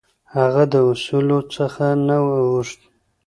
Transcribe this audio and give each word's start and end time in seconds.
هغه 0.35 0.63
د 0.73 0.75
اصولو 0.91 1.39
څخه 1.55 1.85
نه 2.07 2.17
اوښت. 2.29 2.79